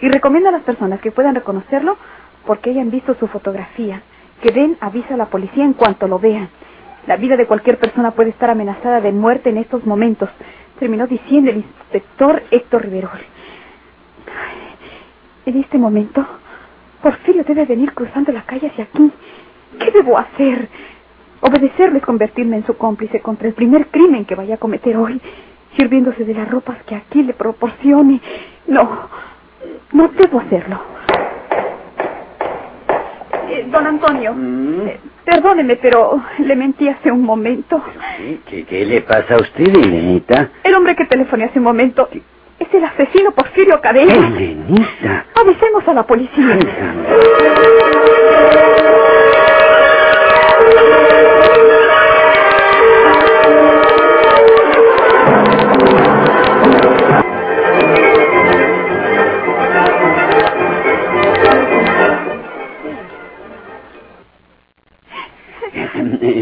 y 0.00 0.08
recomienda 0.08 0.48
a 0.48 0.52
las 0.52 0.62
personas 0.62 1.00
que 1.00 1.12
puedan 1.12 1.34
reconocerlo 1.34 1.98
porque 2.46 2.70
hayan 2.70 2.90
visto 2.90 3.14
su 3.16 3.26
fotografía 3.26 4.00
que 4.40 4.52
den 4.52 4.78
aviso 4.80 5.12
a 5.12 5.18
la 5.18 5.26
policía 5.26 5.64
en 5.64 5.74
cuanto 5.74 6.08
lo 6.08 6.18
vean. 6.18 6.48
La 7.06 7.16
vida 7.16 7.36
de 7.36 7.46
cualquier 7.46 7.78
persona 7.78 8.12
puede 8.12 8.30
estar 8.30 8.48
amenazada 8.48 9.02
de 9.02 9.12
muerte 9.12 9.50
en 9.50 9.58
estos 9.58 9.84
momentos, 9.84 10.30
terminó 10.78 11.06
diciendo 11.06 11.50
el 11.50 11.58
inspector 11.58 12.42
Héctor 12.50 12.82
Riverol. 12.84 13.20
En 15.44 15.56
este 15.58 15.76
momento, 15.76 16.26
Porfirio 17.02 17.44
debe 17.44 17.66
venir 17.66 17.92
cruzando 17.92 18.32
la 18.32 18.46
calle 18.46 18.68
hacia 18.68 18.84
aquí. 18.84 19.12
¿Qué 19.78 19.90
debo 19.90 20.16
hacer? 20.16 20.70
Obedecerle 21.40 21.98
es 21.98 22.04
convertirme 22.04 22.56
en 22.56 22.66
su 22.66 22.76
cómplice 22.76 23.20
contra 23.20 23.48
el 23.48 23.54
primer 23.54 23.86
crimen 23.88 24.24
que 24.24 24.34
vaya 24.34 24.56
a 24.56 24.58
cometer 24.58 24.96
hoy, 24.96 25.20
sirviéndose 25.76 26.24
de 26.24 26.34
las 26.34 26.48
ropas 26.50 26.78
que 26.86 26.94
aquí 26.94 27.22
le 27.22 27.32
proporcione. 27.34 28.20
No, 28.66 29.08
no 29.92 30.08
debo 30.08 30.40
hacerlo. 30.40 30.80
Eh, 33.48 33.66
don 33.70 33.86
Antonio, 33.86 34.32
Mm. 34.34 34.86
eh, 34.86 35.00
perdóneme, 35.24 35.76
pero 35.76 36.22
le 36.38 36.54
mentí 36.56 36.88
hace 36.88 37.10
un 37.10 37.22
momento. 37.22 37.82
¿Qué, 38.16 38.38
qué, 38.46 38.64
qué 38.64 38.84
le 38.84 39.00
pasa 39.00 39.34
a 39.34 39.38
usted, 39.40 39.66
Elenita? 39.68 40.50
El 40.62 40.74
hombre 40.74 40.94
que 40.94 41.04
telefoné 41.06 41.44
hace 41.46 41.58
un 41.58 41.64
momento 41.64 42.08
es 42.58 42.68
el 42.74 42.84
asesino 42.84 43.32
Porfirio 43.32 43.80
Cadena. 43.80 44.14
Elenita. 44.14 45.24
Avisemos 45.34 45.88
a 45.88 45.94
la 45.94 46.02
policía. 46.06 46.58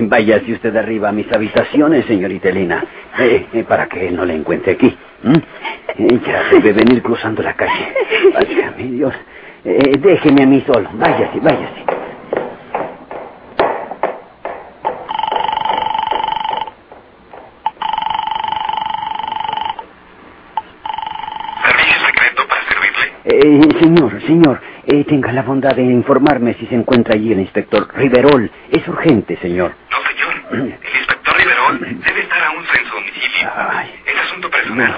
Váyase 0.09 0.53
usted 0.53 0.75
arriba 0.77 1.09
a 1.11 1.13
mis 1.13 1.31
habitaciones, 1.33 2.07
señorita 2.07 2.49
Elena, 2.49 2.85
eh, 3.19 3.47
eh, 3.53 3.65
para 3.65 3.87
que 3.87 4.09
él 4.09 4.17
no 4.17 4.25
la 4.25 4.33
encuentre 4.35 4.73
aquí. 4.73 4.97
¿Mm? 5.23 5.35
Eh, 5.99 6.21
Ya 6.27 6.45
debe 6.51 6.73
venir 6.73 7.03
cruzando 7.03 7.43
la 7.43 7.55
calle. 7.55 7.93
Válgame 8.33 8.85
Dios. 8.85 9.15
Eh, 9.65 9.99
déjeme 9.99 10.43
a 10.45 10.47
mí 10.47 10.63
solo. 10.67 10.89
Váyase, 10.95 11.39
váyase. 11.41 11.85
¿Servicio 21.65 21.97
secreto 22.07 22.43
para 22.49 22.63
servirle? 22.69 23.07
Eh, 23.25 23.81
señor, 23.81 24.23
señor, 24.23 24.61
eh, 24.87 25.05
tenga 25.05 25.33
la 25.33 25.43
bondad 25.43 25.75
de 25.75 25.83
informarme 25.83 26.55
si 26.55 26.67
se 26.67 26.75
encuentra 26.75 27.15
allí 27.15 27.33
el 27.33 27.41
inspector 27.41 27.89
Riverol. 27.95 28.51
Es 28.71 28.87
urgente, 28.89 29.37
señor. 29.37 29.73
El 30.51 30.61
inspector 30.99 31.37
Riverol 31.37 31.79
debe 31.81 32.21
estar 32.21 32.43
aún 32.45 32.59
en 32.59 32.87
su 32.89 32.95
domicilio. 32.95 33.49
Es 34.07 34.21
asunto 34.27 34.51
personal. 34.51 34.95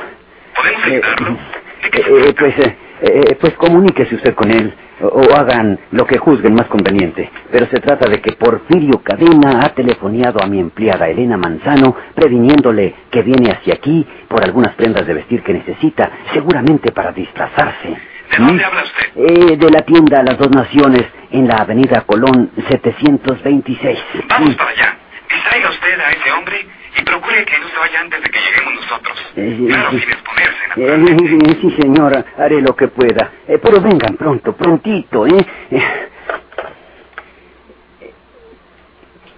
¿Podemos 0.55 0.87
Eh, 0.87 0.91
ayudarlo? 0.95 1.39
¿De 1.83 1.91
qué 1.91 2.03
se 2.03 2.11
eh, 2.11 2.33
trata? 2.33 2.39
pues, 2.39 2.59
eh, 2.59 2.77
eh, 3.03 3.37
pues 3.41 3.55
comuníquese 3.55 4.15
usted 4.17 4.35
con 4.35 4.51
él 4.51 4.75
o, 5.03 5.23
hagan 5.35 5.79
lo 5.93 6.05
que 6.07 6.19
juzguen 6.19 6.55
más 6.55 6.67
conveniente. 6.67 7.31
Pero 7.51 7.67
se 7.67 7.81
trata 7.81 8.09
de 8.09 8.21
que 8.21 8.33
Porfirio 8.33 9.03
Cadena 9.03 9.61
ha 9.65 9.71
telefoneado 9.75 10.41
a 10.43 10.47
mi 10.47 10.61
empleada 10.61 11.09
Elena 11.09 11.37
Manzano 11.39 11.97
previniéndole 12.15 12.95
que 13.11 13.23
viene 13.23 13.51
hacia 13.51 13.75
aquí 13.75 14.07
por 14.29 14.45
algunas 14.45 14.75
prendas 14.75 15.07
de 15.07 15.15
vestir 15.15 15.43
que 15.43 15.55
necesita, 15.55 16.11
seguramente 16.35 16.93
para 16.93 17.13
disfrazarse. 17.13 17.89
¿De 17.89 18.37
dónde 18.39 18.63
¿Mm? 18.63 18.67
habla 18.67 18.83
usted? 18.83 19.07
Eh, 19.17 19.57
de 19.57 19.71
la 19.71 19.81
tienda 19.83 20.23
Las 20.23 20.37
Dos 20.39 20.51
Naciones 20.51 21.05
en 21.31 21.49
la 21.49 21.57
avenida 21.57 22.03
Colón 22.03 22.51
726. 22.69 23.99
Vamos 24.29 24.55
para 24.57 24.71
allá. 24.71 24.97
Distraiga 25.33 25.71
usted 25.71 26.01
a 26.01 26.11
ese 26.11 26.33
hombre 26.33 26.67
y 26.99 27.03
procure 27.03 27.45
que 27.45 27.59
no 27.59 27.69
se 27.69 27.79
vaya 27.79 28.01
antes 28.01 28.23
de 28.23 28.31
que 28.31 28.39
lleguemos 28.41 28.75
nosotros. 28.75 29.33
Eh, 29.37 29.65
Claro, 29.69 29.91
sin 29.91 30.11
exponerse, 30.11 30.61
Eh, 30.77 31.59
sí, 31.61 31.71
señora, 31.81 32.25
haré 32.39 32.61
lo 32.61 32.75
que 32.75 32.89
pueda. 32.89 33.33
Eh, 33.47 33.59
pero 33.63 33.81
vengan 33.81 34.17
pronto, 34.17 34.53
prontito, 34.57 35.27
¿eh? 35.27 35.47
Eh, 35.71 35.83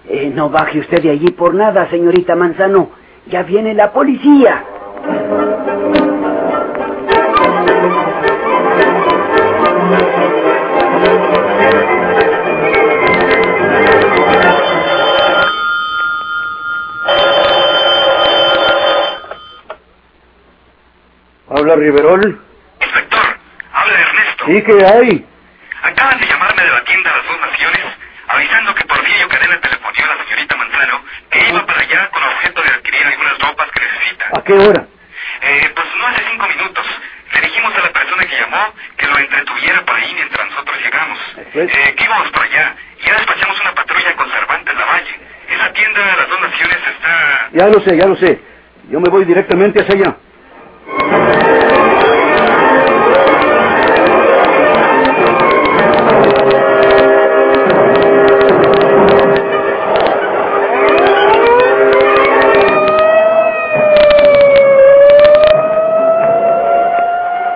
eh, 0.09 0.31
no 0.33 0.49
baje 0.49 0.79
usted 0.79 1.01
de 1.01 1.11
allí 1.11 1.31
por 1.31 1.53
nada, 1.53 1.89
señorita 1.89 2.35
Manzano. 2.35 2.91
Ya 3.27 3.43
viene 3.43 3.73
la 3.73 3.91
policía. 3.93 4.63
Habla 21.73 21.85
Riverol. 21.89 22.39
Inspector, 22.81 23.37
habla 23.73 23.99
Ernesto. 23.99 24.45
¿Sí 24.45 24.61
que 24.61 24.85
hay? 24.85 25.25
Acaban 25.81 26.19
de 26.19 26.27
llamarme 26.27 26.63
de 26.63 26.69
la 26.69 26.83
tienda 26.83 27.11
Las 27.17 27.25
Dos 27.25 27.41
Naciones 27.41 27.81
avisando 28.27 28.75
que 28.75 28.85
Porfirio 28.85 29.27
Cadena 29.27 29.59
telefonió 29.59 30.05
a 30.05 30.15
la 30.15 30.23
señorita 30.23 30.55
Manzano 30.55 31.01
que 31.31 31.49
iba 31.49 31.65
para 31.65 31.81
allá 31.81 32.09
con 32.11 32.21
objeto 32.21 32.61
de 32.61 32.69
adquirir 32.69 33.07
algunas 33.07 33.39
ropas 33.39 33.71
que 33.71 33.79
necesita. 33.81 34.25
¿A 34.37 34.43
qué 34.43 34.53
hora? 34.53 34.87
Eh, 35.41 35.71
pues 35.73 35.87
no 35.97 36.07
hace 36.07 36.21
cinco 36.29 36.47
minutos. 36.47 36.85
Le 37.33 37.41
dijimos 37.41 37.75
a 37.75 37.81
la 37.81 37.89
persona 37.91 38.25
que 38.27 38.37
llamó 38.37 38.73
que 38.95 39.07
lo 39.07 39.17
entretuviera 39.17 39.81
por 39.81 39.95
ahí 39.95 40.13
mientras 40.13 40.49
nosotros 40.51 40.77
llegamos. 40.77 41.19
Eh, 41.55 41.95
que 41.97 42.03
íbamos 42.03 42.29
para 42.29 42.45
allá. 42.45 42.75
Ya 43.03 43.13
despachamos 43.17 43.59
una 43.61 43.73
patrulla 43.73 44.15
con 44.15 44.29
Cervantes 44.29 44.75
Lavalle. 44.75 45.19
Esa 45.49 45.73
tienda 45.73 45.99
de 46.01 46.17
las 46.17 46.29
dos 46.29 46.39
naciones 46.39 46.77
está... 46.77 47.49
Ya 47.51 47.67
lo 47.67 47.79
sé, 47.81 47.97
ya 47.97 48.05
lo 48.05 48.15
sé. 48.15 48.39
Yo 48.89 48.99
me 48.99 49.09
voy 49.09 49.25
directamente 49.25 49.81
hacia 49.81 49.95
allá. 49.95 50.17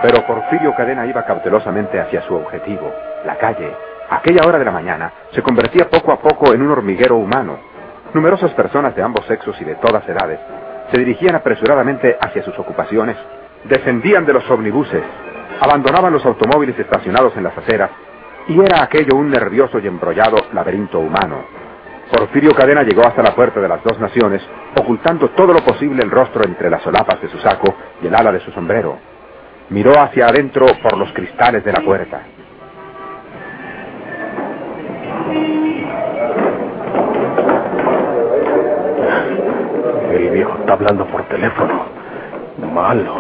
Pero 0.08 0.26
Porfirio 0.26 0.74
Cadena 0.74 1.06
iba 1.06 1.26
cautelosamente 1.26 2.00
hacia 2.00 2.22
su 2.22 2.34
objetivo. 2.34 2.94
La 3.26 3.36
calle, 3.36 3.76
aquella 4.10 4.48
hora 4.48 4.58
de 4.58 4.64
la 4.64 4.72
mañana, 4.72 5.12
se 5.34 5.42
convertía 5.42 5.90
poco 5.90 6.14
a 6.14 6.20
poco 6.20 6.54
en 6.54 6.62
un 6.62 6.72
hormiguero 6.72 7.18
humano. 7.18 7.58
Numerosas 8.14 8.52
personas 8.52 8.96
de 8.96 9.04
ambos 9.04 9.26
sexos 9.26 9.60
y 9.60 9.66
de 9.66 9.76
todas 9.76 10.08
edades 10.08 10.40
se 10.90 10.98
dirigían 10.98 11.36
apresuradamente 11.36 12.16
hacia 12.22 12.42
sus 12.42 12.58
ocupaciones, 12.58 13.18
descendían 13.66 14.26
de 14.26 14.32
los 14.32 14.50
omnibuses, 14.50 15.04
abandonaban 15.60 16.14
los 16.14 16.26
automóviles 16.26 16.80
estacionados 16.80 17.36
en 17.36 17.44
las 17.44 17.58
aceras, 17.58 17.92
y 18.48 18.58
era 18.62 18.84
aquello 18.84 19.18
un 19.18 19.30
nervioso 19.30 19.78
y 19.80 19.88
embrollado 19.88 20.38
laberinto 20.54 21.00
humano. 21.00 21.44
Porfirio 22.10 22.56
Cadena 22.56 22.84
llegó 22.84 23.06
hasta 23.06 23.22
la 23.22 23.36
puerta 23.36 23.60
de 23.60 23.68
las 23.68 23.84
dos 23.84 24.00
naciones, 24.00 24.42
ocultando 24.80 25.32
todo 25.32 25.52
lo 25.52 25.60
posible 25.66 26.02
el 26.02 26.12
rostro 26.12 26.46
entre 26.46 26.70
las 26.70 26.82
solapas 26.82 27.22
de 27.22 27.28
su 27.28 27.40
saco 27.40 27.76
y 28.02 28.08
el 28.08 28.16
ala 28.16 28.32
de 28.32 28.40
su 28.40 28.52
sombrero. 28.52 29.17
Miró 29.70 30.00
hacia 30.00 30.28
adentro 30.28 30.66
por 30.82 30.98
los 30.98 31.12
cristales 31.12 31.64
de 31.64 31.74
la 31.74 31.82
puerta. 31.82 32.22
El 40.12 40.30
viejo 40.30 40.58
está 40.60 40.74
hablando 40.74 41.06
por 41.08 41.24
teléfono. 41.24 41.86
Malo. 42.74 43.16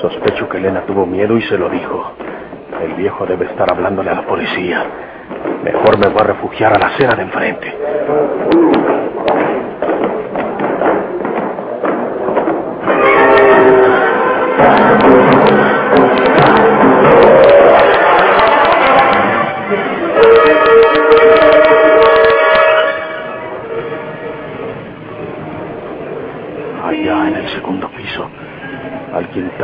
Sospecho 0.00 0.48
que 0.48 0.58
Elena 0.58 0.82
tuvo 0.82 1.06
miedo 1.06 1.36
y 1.36 1.42
se 1.42 1.56
lo 1.56 1.70
dijo. 1.70 2.12
El 2.82 2.94
viejo 2.94 3.24
debe 3.24 3.46
estar 3.46 3.70
hablándole 3.72 4.10
a 4.10 4.14
la 4.16 4.26
policía. 4.26 4.84
Mejor 5.62 5.98
me 5.98 6.08
voy 6.08 6.20
a 6.20 6.24
refugiar 6.24 6.74
a 6.74 6.78
la 6.78 6.86
acera 6.88 7.14
de 7.14 7.22
enfrente. 7.22 8.93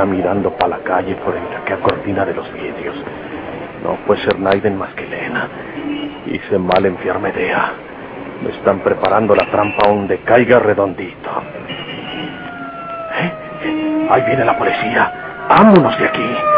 Está 0.00 0.10
mirando 0.10 0.50
para 0.52 0.78
la 0.78 0.82
calle 0.82 1.14
por 1.16 1.36
entre 1.36 1.58
aquella 1.58 1.80
cortina 1.80 2.24
de 2.24 2.32
los 2.32 2.50
vidrios. 2.54 2.96
No 3.84 3.96
puede 4.06 4.22
ser 4.22 4.38
Naiden 4.38 4.78
más 4.78 4.94
que 4.94 5.04
Elena. 5.04 5.46
Hice 6.24 6.58
mal 6.58 6.86
en 6.86 6.96
fiarme 6.96 7.30
de. 7.32 7.54
Me 8.42 8.50
están 8.50 8.80
preparando 8.80 9.34
la 9.34 9.44
trampa 9.50 9.88
donde 9.88 10.20
caiga 10.20 10.58
redondito. 10.58 11.28
¿Eh? 13.20 14.08
Ahí 14.10 14.22
viene 14.22 14.42
la 14.42 14.56
policía. 14.56 15.12
Vámonos 15.50 15.98
de 15.98 16.06
aquí. 16.06 16.49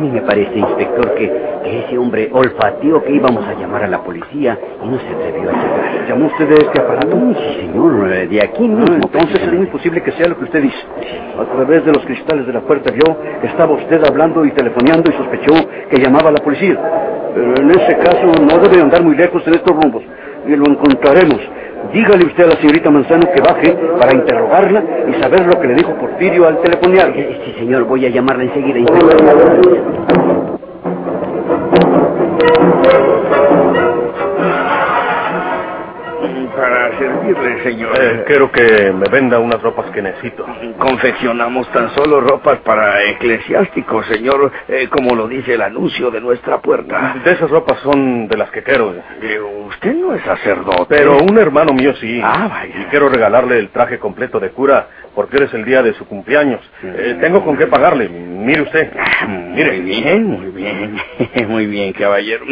Mí 0.00 0.10
me 0.10 0.22
parece, 0.22 0.58
inspector, 0.58 1.14
que, 1.14 1.30
que 1.64 1.78
ese 1.86 1.98
hombre 1.98 2.28
olfateó 2.32 3.02
que 3.02 3.12
íbamos 3.12 3.46
a 3.46 3.54
llamar 3.54 3.84
a 3.84 3.88
la 3.88 4.02
policía 4.02 4.58
y 4.84 4.88
no 4.88 4.98
se 4.98 5.08
atrevió 5.08 5.50
a 5.50 5.52
llegar. 5.52 6.06
¿Llamó 6.08 6.26
usted 6.26 6.48
de 6.48 6.54
este 6.54 6.80
aparato? 6.80 7.16
Sí, 7.16 7.60
señor, 7.60 8.12
eh, 8.12 8.26
de 8.26 8.42
aquí 8.42 8.64
Ah, 8.64 8.68
mismo. 8.68 8.94
entonces 8.96 9.40
es 9.42 9.52
muy 9.52 9.66
posible 9.66 10.02
que 10.02 10.12
sea 10.12 10.28
lo 10.28 10.36
que 10.38 10.44
usted 10.44 10.62
dice. 10.62 10.78
A 11.38 11.44
través 11.44 11.84
de 11.84 11.92
los 11.92 12.04
cristales 12.04 12.46
de 12.46 12.52
la 12.52 12.60
puerta 12.60 12.90
vio 12.90 13.16
que 13.40 13.46
estaba 13.46 13.72
usted 13.74 14.02
hablando 14.04 14.44
y 14.44 14.50
telefoneando 14.52 15.10
y 15.10 15.14
sospechó 15.14 15.54
que 15.90 16.00
llamaba 16.00 16.30
a 16.30 16.32
la 16.32 16.42
policía. 16.42 16.78
Pero 17.34 17.54
en 17.62 17.70
ese 17.70 17.96
caso 17.98 18.26
no 18.42 18.58
debe 18.58 18.82
andar 18.82 19.02
muy 19.04 19.14
lejos 19.16 19.46
en 19.46 19.54
estos 19.54 19.74
rumbos. 19.76 20.02
Y 20.46 20.56
lo 20.56 20.64
encontraremos. 20.66 21.38
Dígale 21.92 22.24
usted 22.26 22.44
a 22.44 22.48
la 22.48 22.56
señorita 22.56 22.90
Manzano 22.90 23.26
que 23.32 23.40
baje 23.40 23.76
para 23.98 24.14
interrogarla 24.14 24.84
y 25.08 25.14
saber 25.20 25.46
lo 25.46 25.60
que 25.60 25.68
le 25.68 25.74
dijo 25.74 25.94
Porfirio 25.96 26.46
al 26.46 26.60
telefonear. 26.62 27.12
Sí, 27.14 27.54
señor, 27.58 27.84
voy 27.84 28.06
a 28.06 28.10
llamarla 28.10 28.44
enseguida, 28.44 28.78
para 36.54 36.98
servirle, 36.98 37.62
señor. 37.62 37.92
Eh, 38.00 38.24
quiero 38.26 38.50
que 38.50 38.92
me 38.92 39.08
venda 39.08 39.38
unas 39.38 39.60
ropas 39.62 39.90
que 39.90 40.02
necesito. 40.02 40.46
Confeccionamos 40.78 41.70
tan 41.72 41.90
solo 41.94 42.20
ropas 42.20 42.58
para 42.60 43.02
eclesiásticos, 43.04 44.06
señor, 44.06 44.52
eh, 44.68 44.88
como 44.88 45.14
lo 45.14 45.28
dice 45.28 45.54
el 45.54 45.62
anuncio 45.62 46.10
de 46.10 46.20
nuestra 46.20 46.60
puerta. 46.60 47.16
De 47.24 47.32
esas 47.32 47.50
ropas 47.50 47.78
son 47.80 48.28
de 48.28 48.36
las 48.36 48.50
que 48.50 48.62
quiero. 48.62 48.94
Eh, 49.22 49.40
usted 49.68 49.94
no 49.94 50.14
es 50.14 50.22
sacerdote. 50.22 50.86
Pero 50.88 51.18
un 51.18 51.38
hermano 51.38 51.72
mío 51.72 51.94
sí. 51.96 52.20
Ah, 52.22 52.48
vaya. 52.48 52.74
Y 52.80 52.84
quiero 52.86 53.08
regalarle 53.08 53.58
el 53.58 53.70
traje 53.70 53.98
completo 53.98 54.38
de 54.40 54.50
cura 54.50 54.86
porque 55.14 55.36
hoy 55.36 55.44
es 55.44 55.54
el 55.54 55.64
día 55.64 55.82
de 55.82 55.92
su 55.94 56.06
cumpleaños. 56.06 56.60
Eh, 56.82 57.18
tengo 57.20 57.44
con 57.44 57.56
qué 57.56 57.66
pagarle. 57.66 58.08
Mire 58.08 58.62
usted. 58.62 58.92
Mire. 59.28 59.72
Muy 59.72 59.80
bien, 59.80 60.26
muy 60.26 60.46
bien. 60.52 60.96
Muy 61.48 61.66
bien, 61.66 61.92
caballero. 61.92 62.44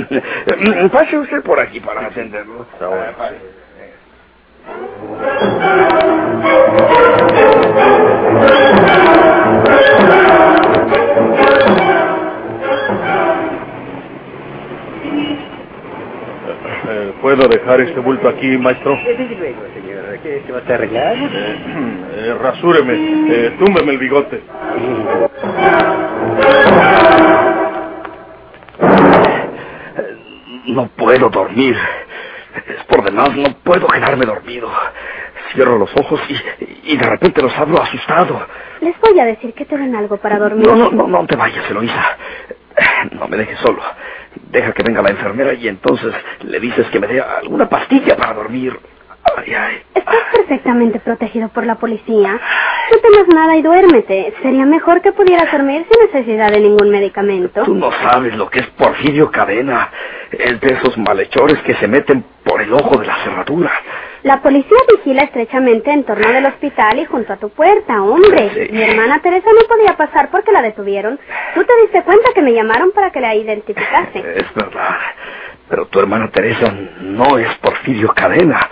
Pase 0.93 1.19
usted 1.19 1.43
por 1.43 1.61
aquí 1.61 1.81
para 1.81 2.07
atenderlo. 2.07 2.67
Está 2.73 2.88
bueno. 2.88 3.58
Eh, 16.90 17.12
¿Puedo 17.21 17.47
dejar 17.49 17.81
este 17.81 18.00
bulto 18.00 18.28
aquí, 18.28 18.57
maestro? 18.59 18.97
Desde 18.97 19.35
luego, 19.37 19.62
señor. 19.75 20.19
¿Qué 20.23 20.43
se 20.47 20.52
va 20.52 20.59
a 20.59 20.75
arreglar? 20.75 21.17
Eh, 21.17 21.59
eh, 22.17 22.35
rasúreme, 22.40 22.95
eh, 22.95 23.57
túmbeme 23.59 23.93
el 23.93 23.99
bigote. 23.99 24.43
No 30.67 30.88
puedo 30.97 31.28
dormir. 31.31 31.76
Es 32.68 32.84
por 32.84 33.02
demás, 33.04 33.34
no 33.37 33.52
puedo 33.64 33.87
quedarme 33.87 34.26
dormido. 34.26 34.70
Cierro 35.52 35.78
los 35.78 35.90
ojos 35.96 36.20
y, 36.28 36.92
y 36.92 36.96
de 36.96 37.06
repente 37.06 37.40
los 37.42 37.56
abro 37.56 37.80
asustado. 37.82 38.46
Les 38.80 38.98
voy 39.00 39.18
a 39.18 39.25
decir 39.25 39.54
que 39.54 39.64
te 39.64 39.76
den 39.78 39.96
algo 39.96 40.18
para 40.18 40.38
dormir. 40.38 40.66
No, 40.66 40.76
no, 40.76 40.90
no, 40.90 41.06
no 41.06 41.26
te 41.26 41.37
vayas, 41.37 41.68
Eloisa. 41.70 42.16
No 43.12 43.26
me 43.28 43.37
dejes 43.37 43.58
solo. 43.60 43.82
Deja 44.50 44.72
que 44.72 44.82
venga 44.82 45.02
la 45.02 45.10
enfermera 45.10 45.52
y 45.54 45.66
entonces 45.68 46.14
le 46.42 46.60
dices 46.60 46.87
que 46.90 47.00
me 47.00 47.06
dé 47.06 47.20
alguna 47.20 47.68
pastilla 47.68 48.16
para 48.16 48.34
dormir. 48.34 48.78
Ay, 49.37 49.54
ay. 49.54 49.82
Estás 49.94 50.14
perfectamente 50.32 51.00
protegido 51.00 51.48
por 51.48 51.66
la 51.66 51.75
policía. 51.76 52.38
No 52.90 52.99
temas 52.99 53.28
nada 53.28 53.57
y 53.57 53.62
duérmete. 53.62 54.35
Sería 54.42 54.64
mejor 54.64 55.02
que 55.02 55.12
pudieras 55.12 55.50
dormir 55.52 55.87
sin 55.90 56.07
necesidad 56.07 56.50
de 56.50 56.61
ningún 56.61 56.90
medicamento. 56.90 57.62
Tú 57.64 57.75
no 57.75 57.90
sabes 57.92 58.35
lo 58.37 58.49
que 58.49 58.61
es 58.61 58.66
Porfirio 58.68 59.30
Cadena. 59.30 59.90
Es 60.33 60.61
de 60.61 60.75
esos 60.75 60.97
malhechores 60.99 61.59
que 61.62 61.75
se 61.75 61.87
meten 61.87 62.25
por 62.45 62.62
el 62.62 62.73
ojo 62.73 62.99
de 62.99 63.07
la 63.07 63.16
cerradura. 63.25 63.71
La 64.23 64.42
policía 64.42 64.78
vigila 64.95 65.23
estrechamente 65.23 65.90
en 65.90 66.04
torno 66.04 66.28
del 66.28 66.47
hospital 66.47 66.99
y 66.99 67.04
junto 67.04 67.33
a 67.33 67.37
tu 67.37 67.50
puerta, 67.50 68.02
hombre. 68.02 68.50
Sí. 68.54 68.73
Mi 68.73 68.83
hermana 68.83 69.21
Teresa 69.21 69.49
no 69.54 69.66
podía 69.68 69.97
pasar 69.97 70.30
porque 70.30 70.52
la 70.52 70.62
detuvieron. 70.62 71.18
Tú 71.54 71.64
te 71.64 71.76
diste 71.83 72.02
cuenta 72.02 72.33
que 72.35 72.42
me 72.42 72.52
llamaron 72.52 72.90
para 72.92 73.11
que 73.11 73.21
la 73.21 73.35
identificase. 73.35 74.18
Es 74.37 74.54
verdad. 74.54 74.97
Pero 75.68 75.87
tu 75.87 76.00
hermana 76.00 76.30
Teresa 76.30 76.75
no 77.00 77.38
es 77.38 77.54
Porfirio 77.59 78.12
Cadena. 78.14 78.68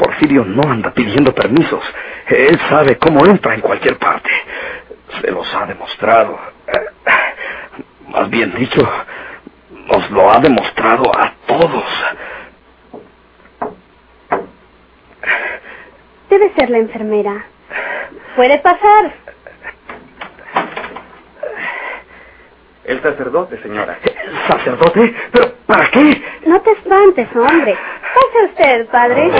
Porfirio 0.00 0.46
no 0.46 0.62
anda 0.62 0.92
pidiendo 0.94 1.34
permisos. 1.34 1.84
Él 2.26 2.58
sabe 2.70 2.96
cómo 2.96 3.26
entra 3.26 3.54
en 3.54 3.60
cualquier 3.60 3.98
parte. 3.98 4.30
Se 5.20 5.30
los 5.30 5.54
ha 5.54 5.66
demostrado. 5.66 6.40
Más 8.08 8.30
bien 8.30 8.54
dicho, 8.54 8.80
nos 9.70 10.10
lo 10.10 10.32
ha 10.32 10.40
demostrado 10.40 11.04
a 11.14 11.34
todos. 11.46 11.84
Debe 16.30 16.54
ser 16.54 16.70
la 16.70 16.78
enfermera. 16.78 17.44
Puede 18.36 18.58
pasar. 18.60 19.12
El 22.84 23.02
sacerdote, 23.02 23.60
señora. 23.62 23.98
¿Sacerdote? 24.48 25.14
¿Pero 25.30 25.52
para 25.66 25.90
qué? 25.90 26.22
No 26.46 26.58
te 26.62 26.70
espantes, 26.72 27.28
hombre. 27.36 27.76
Pase 28.20 28.44
usted, 28.44 28.86
padre. 28.90 29.30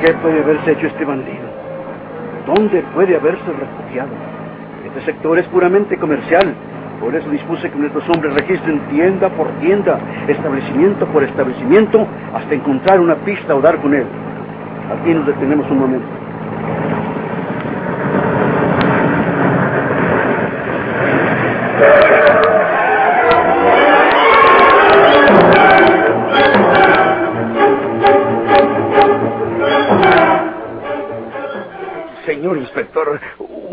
¿Qué 0.00 0.12
puede 0.14 0.42
haberse 0.42 0.72
hecho 0.72 0.86
este 0.88 1.04
bandido? 1.04 1.36
¿Dónde 2.46 2.82
puede 2.94 3.14
haberse 3.14 3.44
refugiado? 3.52 4.10
Este 4.86 5.04
sector 5.04 5.38
es 5.38 5.46
puramente 5.46 5.96
comercial. 5.96 6.54
Por 7.02 7.16
eso 7.16 7.28
dispuse 7.30 7.68
que 7.68 7.76
nuestros 7.76 8.08
hombres 8.10 8.32
registren 8.32 8.78
tienda 8.88 9.28
por 9.30 9.48
tienda, 9.58 9.98
establecimiento 10.28 11.04
por 11.06 11.24
establecimiento, 11.24 12.06
hasta 12.32 12.54
encontrar 12.54 13.00
una 13.00 13.16
pista 13.16 13.56
o 13.56 13.60
dar 13.60 13.78
con 13.78 13.92
él. 13.92 14.06
Aquí 15.00 15.12
nos 15.12 15.26
detenemos 15.26 15.68
un 15.68 15.78
momento. 15.80 16.22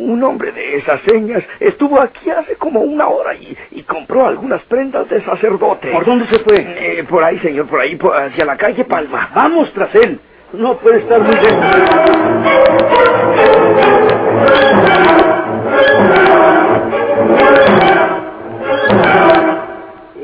Un 0.10 0.24
hombre 0.24 0.52
de 0.52 0.78
esas 0.78 1.00
señas 1.02 1.43
estuvo 1.60 2.02
aquí 2.02 2.32
hace 2.32 2.56
como 2.56 2.80
una 2.82 3.08
hora 3.10 3.36
y, 3.36 3.56
y 3.72 3.84
compró 3.84 4.26
algunas 4.26 4.60
prendas 4.63 5.08
de 5.08 5.22
sacerdote. 5.24 5.91
¿Por 5.91 6.04
dónde 6.04 6.26
se 6.26 6.39
fue? 6.39 6.56
Eh, 6.58 7.04
por 7.08 7.24
ahí, 7.24 7.38
señor, 7.39 7.67
por 7.67 7.80
ahí, 7.80 7.95
por- 7.95 8.15
hacia 8.15 8.43
la 8.43 8.58
calle 8.58 8.86
Palma. 8.86 9.30
Vamos 9.36 9.72
tras 9.74 9.93
él. 9.93 10.19
No 10.54 10.78
puede 10.80 10.98
estar 11.02 11.22
muy 11.22 11.36
lejos. 11.36 12.69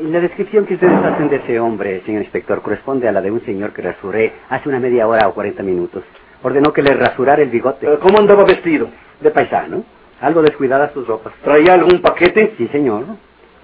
La 0.02 0.20
descripción 0.20 0.66
que 0.66 0.74
ustedes 0.74 0.92
hacen 1.04 1.28
de 1.28 1.36
ese 1.36 1.58
hombre, 1.58 2.02
señor 2.04 2.22
inspector, 2.22 2.62
corresponde 2.62 3.08
a 3.08 3.12
la 3.12 3.20
de 3.20 3.30
un 3.30 3.44
señor 3.44 3.72
que 3.72 3.82
rasuré 3.82 4.32
hace 4.48 4.68
una 4.68 4.78
media 4.78 5.06
hora 5.08 5.26
o 5.28 5.34
40 5.34 5.62
minutos. 5.62 6.04
Ordenó 6.42 6.72
que 6.72 6.82
le 6.82 6.94
rasurara 6.94 7.42
el 7.42 7.48
bigote. 7.48 7.86
Eh, 7.86 7.98
¿Cómo 8.00 8.18
andaba 8.18 8.44
vestido? 8.44 8.88
De 9.20 9.30
paisano. 9.30 9.84
Algo 10.20 10.42
descuidadas 10.42 10.92
sus 10.92 11.06
ropas. 11.06 11.32
¿Traía 11.44 11.74
algún 11.74 12.00
paquete? 12.00 12.54
Sí, 12.56 12.68
señor. 12.68 13.04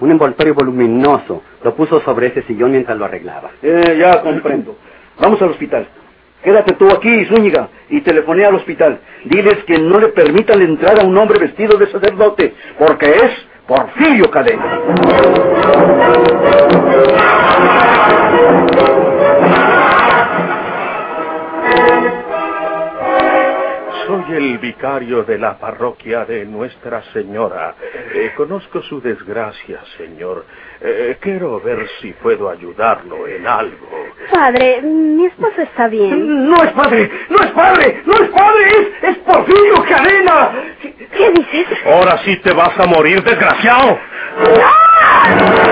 Un 0.00 0.10
envoltorio 0.10 0.54
voluminoso. 0.54 1.42
Lo 1.62 1.74
puso 1.74 2.00
sobre 2.00 2.28
ese 2.28 2.42
sillón 2.42 2.72
mientras 2.72 2.98
lo 2.98 3.04
arreglaba. 3.04 3.50
Eh, 3.62 3.96
ya 3.98 4.20
comprendo. 4.20 4.76
Vamos 5.20 5.40
al 5.42 5.50
hospital. 5.50 5.86
Quédate 6.42 6.72
tú 6.74 6.90
aquí, 6.90 7.24
Zúñiga, 7.26 7.68
y 7.88 8.00
telefoné 8.00 8.44
al 8.44 8.56
hospital. 8.56 8.98
Diles 9.24 9.62
que 9.64 9.78
no 9.78 10.00
le 10.00 10.08
permitan 10.08 10.58
la 10.58 10.64
entrada 10.64 11.02
a 11.02 11.06
un 11.06 11.16
hombre 11.16 11.38
vestido 11.38 11.78
de 11.78 11.86
sacerdote, 11.86 12.54
porque 12.78 13.10
es 13.10 13.46
Porfirio 13.66 14.28
Cadena. 14.28 14.80
Soy 24.12 24.36
el 24.36 24.58
vicario 24.58 25.24
de 25.24 25.38
la 25.38 25.58
parroquia 25.58 26.26
de 26.26 26.44
Nuestra 26.44 27.02
Señora. 27.14 27.74
Eh, 28.12 28.32
conozco 28.36 28.82
su 28.82 29.00
desgracia, 29.00 29.80
señor. 29.96 30.44
Eh, 30.82 31.16
quiero 31.18 31.58
ver 31.60 31.88
si 31.98 32.12
puedo 32.12 32.50
ayudarlo 32.50 33.26
en 33.26 33.46
algo. 33.46 33.88
Padre, 34.30 34.82
mi 34.82 35.24
esposo 35.24 35.62
está 35.62 35.88
bien. 35.88 36.50
No 36.50 36.62
es 36.62 36.72
padre, 36.72 37.10
no 37.30 37.38
es 37.42 37.50
padre, 37.52 38.02
no 38.04 38.12
es 38.12 38.28
padre, 38.28 38.68
es, 38.68 39.08
es 39.08 39.16
Porfirio 39.18 39.82
Cadena. 39.88 40.50
¿Qué 40.82 41.30
dices? 41.30 41.66
Ahora 41.86 42.18
sí 42.18 42.36
te 42.36 42.52
vas 42.52 42.78
a 42.78 42.86
morir, 42.86 43.22
desgraciado. 43.22 43.98
¿Por 44.44 45.71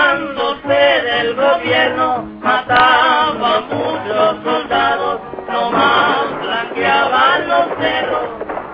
El 1.21 1.35
gobierno 1.35 2.23
mataba 2.41 3.61
muchos 3.69 4.43
soldados, 4.43 5.21
nomás 5.47 6.41
blanqueaban 6.41 7.47
los 7.47 7.65
cerros, 7.79 8.29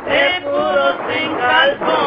de 0.06 0.42
puros 0.46 0.96
sin 1.10 1.36
calzón. 1.36 2.07